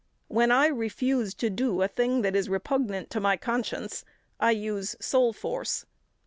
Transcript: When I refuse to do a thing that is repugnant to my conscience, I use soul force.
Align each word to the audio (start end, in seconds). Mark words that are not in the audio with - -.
When 0.29 0.49
I 0.51 0.65
refuse 0.65 1.35
to 1.35 1.51
do 1.51 1.83
a 1.83 1.87
thing 1.87 2.23
that 2.23 2.35
is 2.35 2.49
repugnant 2.49 3.11
to 3.11 3.19
my 3.19 3.37
conscience, 3.37 4.03
I 4.39 4.49
use 4.49 4.95
soul 4.99 5.31
force. 5.31 5.85